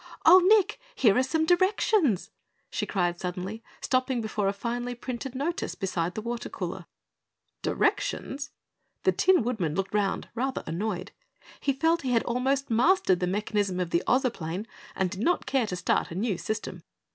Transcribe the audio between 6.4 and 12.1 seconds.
cooler. "Directions?" The Tin Woodman looked round rather annoyed. He felt